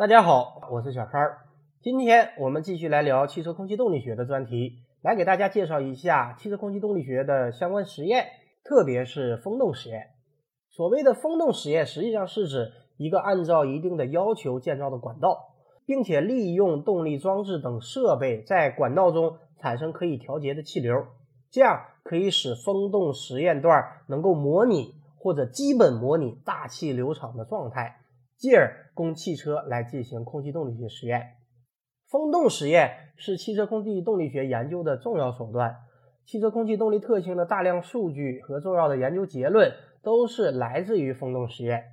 [0.00, 1.40] 大家好，我是小川儿。
[1.82, 8.28] 今天我们继续来聊汽车空气动力学的专题，来给大家介绍一下汽车空气动力学的相关实验，
[8.64, 10.06] 特别是风洞实验。
[10.70, 15.50] 所谓的风洞实验，实际上是指一个按照一定的要求建造的管道，
[15.84, 21.08] 并且利用动力装置等设备在管道中产生可以调节的气流，
[21.50, 27.98] 这样可以使风洞实验段能够模拟或者基本模拟大气流场的状态，
[28.40, 31.36] 继而供汽车来进行空气动力学实验。
[32.08, 35.76] 风洞实验是汽车空气动力学研究的重要手段，
[36.24, 39.70] 汽车空气动力特性的大量数据和重要的研究结论。
[40.02, 41.84] 都是来自于风洞实验。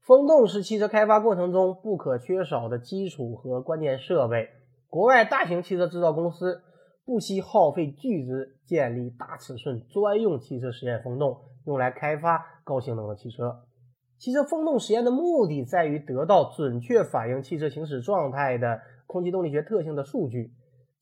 [0.00, 4.48] 风洞是汽车开发过程中不可缺少的基础和关键设备。
[4.88, 6.62] 国外大型汽车制造公司
[7.04, 13.66] 不惜耗费巨资建立大尺寸专用汽车实验风洞，用来开发高性能的汽车。
[14.22, 20.52] 汽车风洞实验的目的在于得到准确反映汽车行驶状态的空气动力学特性的数据。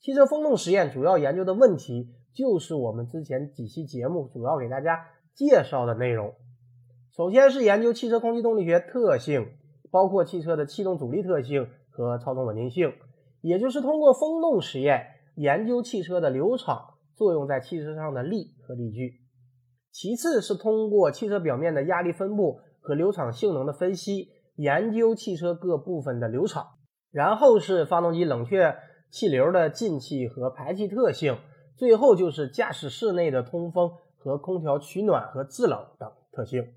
[0.00, 5.04] 汽车风洞实验主要研究的问题，就是我们之前几期节目主要给大家。
[5.34, 6.34] 介绍的内容，
[7.14, 9.48] 首先是研究汽车空气动力学特性，
[9.90, 12.92] 包括汽车的气动阻力特性和操纵稳定性，
[13.42, 19.20] 也就是通过风洞实验研究汽车的流场作用在汽车上的力和力矩。
[19.92, 26.66] 其次是通过汽车表面的压力分布和流场性能的分析，研究汽车各部分的流场。
[27.10, 28.76] 然后是发动机冷却
[29.10, 31.38] 气流的进气和排气特性，
[31.76, 33.92] 最后就是驾驶室内的通风。
[34.22, 36.74] 和空调取暖和制冷等特性。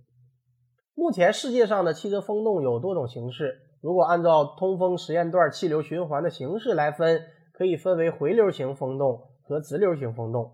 [0.96, 3.59] 目前世界上的汽车风洞有多种形式。
[3.81, 10.54] 如果按照通风实验段气流循环的形式来分，可以分为回流型风洞和直流型风洞。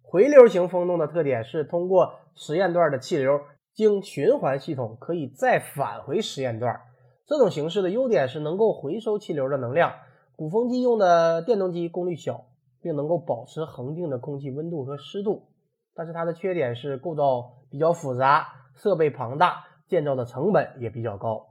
[0.00, 3.38] 回流型风洞的特点是通过实验段的气流
[3.74, 6.80] 经循环系统可以再返回实验段。
[7.26, 9.92] 这种形式的优点是能够回收气流的能量。
[10.36, 12.46] 鼓风机用的电动机功率小，
[12.80, 15.48] 并能够保持恒定的空气温度和湿度。
[15.94, 21.46] 但是它的缺点是构造比较复杂，设备庞大，建造的成本也比较高。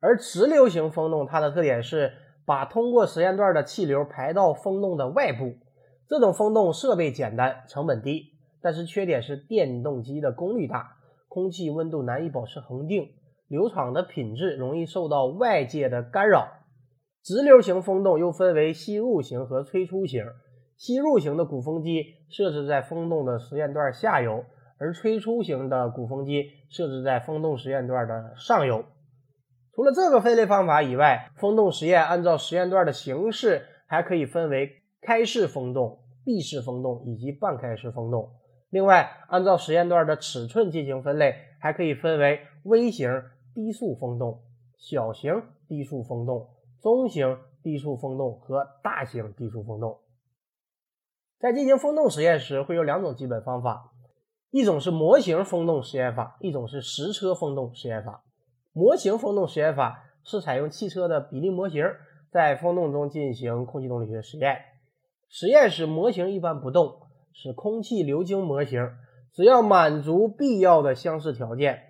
[0.00, 2.12] 而直流型风洞，它的特点是
[2.46, 5.54] 把通过实验段的气流排到风洞的外部。
[6.08, 10.96] 这种风洞设备简单，成本低，但是缺点是电动机的功率大，
[11.34, 13.08] 空气温度难以保持恒定，
[13.48, 16.46] 流场的品质容易受到外界的干扰。
[17.24, 20.24] 直流型风洞又分为吸入型和吹出型。
[20.76, 24.44] 吸入型的鼓风机设置在风洞的实验段下游，
[24.78, 28.84] 而吹出型的鼓风机设置在风洞实验段的上游。
[29.74, 34.70] 除了这个分类方法以外，风洞实验按照实验段的形式还可以分为
[35.00, 38.30] 开式风洞、闭式风洞以及半开式风洞。
[38.74, 43.08] 另外，按照实验段的尺寸进行分类，还可以分为微型
[43.54, 44.42] 低速风洞、
[44.76, 46.48] 小型低速风洞、
[46.82, 50.00] 中型低速风洞和大型低速风洞。
[51.38, 53.92] 在进行风洞实验时，会有两种基本方法，
[54.50, 58.24] 一种是模型风洞实验法，一种是实车风洞实验法。
[58.72, 61.84] 模型风洞实验法是采用汽车的比例模型，
[62.32, 64.56] 在风洞中进行空气动力学实验。
[65.28, 67.02] 实验时模型一般不动，
[67.34, 68.90] 是空气流经模型，
[69.34, 71.82] 只要满足必要的相似条件，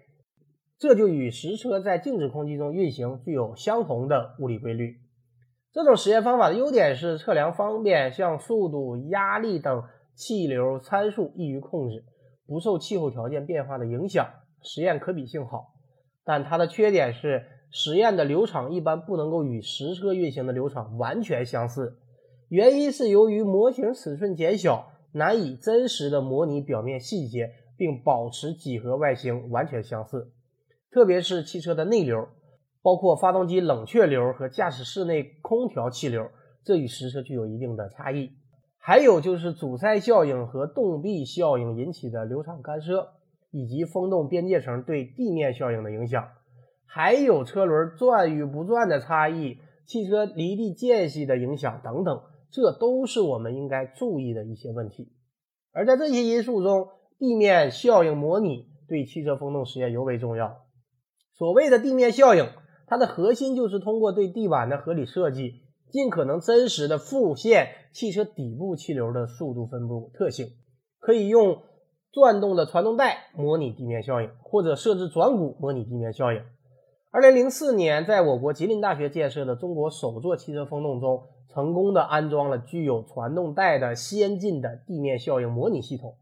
[0.79, 4.97] 这就与实车在静止空气中运行具有相同的物理规律。
[5.73, 9.85] 这种实验方法的优点是测量方便，像速度、压力等
[10.15, 12.05] 气流参数易于控制，
[12.47, 14.27] 不受气候条件变化的影响，
[14.63, 15.75] 实验可比性好。
[16.25, 21.99] 但它的缺点是实验的流场一般不能够与实车运行的流场完全相似，
[22.49, 30.31] 原因是由于模型尺寸减小，难以真实的模拟表面细节，并保持几何外形完全相似，
[30.91, 32.29] 特别是汽车的内流。
[32.83, 36.31] 包括发动机冷却流和驾驶室内空调气流，
[36.65, 38.33] 这与实车具有一定的差异。
[38.77, 43.15] 还有就是阻塞效应和动壁效应引起的流场干涉，
[43.51, 46.29] 以及风洞边界层对地面效应的影响，
[46.85, 52.21] 还有车轮转与不转的差异、汽车离地间隙的影响等等，
[52.55, 55.13] 这都是我们应该注意的一些问题。
[55.73, 60.65] 而在这些因素中，地面效应模拟对汽车风洞实验尤为重要。
[61.37, 62.47] 所谓的地面效应。
[62.87, 70.49] 它的核心就是通过对地板的合理设计，尽可能真实的复现汽车底部气流的速度分布特性。
[71.01, 71.63] 可以用
[72.13, 76.43] 转动的传动带模拟地面效应，或者设置转鼓模拟地面效应。
[77.15, 86.17] 二零零四年，在我国吉林大学建设的中国首座汽车风洞中，成功的安装了具有传动带的先进的地面效应模拟系统。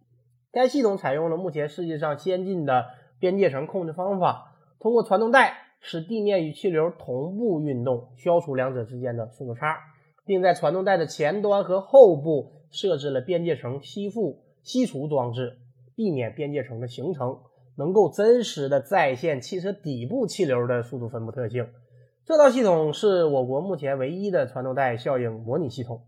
[0.52, 5.56] 该系统采用了目前世界上先进的边界层控制方法，通过传动带。
[5.80, 9.78] 使地面与气流同步运动，消除两者之间的速度差，
[10.26, 15.56] 并在传动带的前端和后部设置了边界层吸附吸除装置，
[15.96, 17.38] 避免边界层的形成，
[17.76, 21.68] 能够真实的再现汽车底部气流的速度分布特性。
[22.24, 26.06] 这套系统是我国目前唯一的传动带效应模拟系统。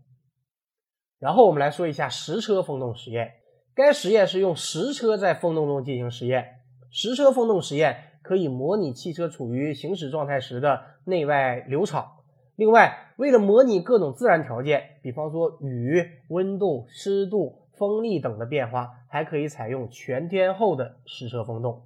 [1.19, 3.33] 然后我们来说一下实车风洞实验。
[3.73, 6.45] 该实验是用实车在风洞中进行实验。
[6.91, 12.11] 实车风洞实验可以模拟汽车处于行驶状态时的内外流场。
[12.55, 21.83] 另外，为了模拟各种自然条件，比方说雨、温度、湿度、风力等的变化，还可以采用全天候的试车风洞。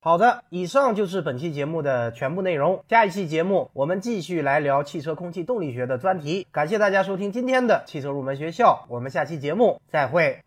[0.00, 2.84] 好的，以上就是本期节目的全部内容。
[2.88, 6.46] 下一期节目我们继续来聊汽车空气动力学的专题。
[6.52, 10.45] 感谢大家收听今天的汽车入门学校，我们下期节目再会。